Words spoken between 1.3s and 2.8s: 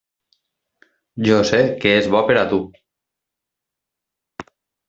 sé que és bo per a tu.